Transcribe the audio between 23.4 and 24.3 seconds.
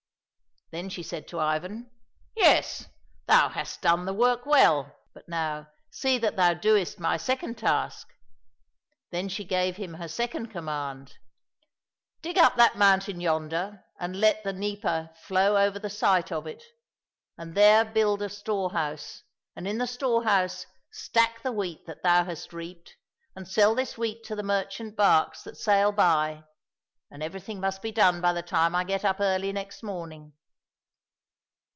sell this wheat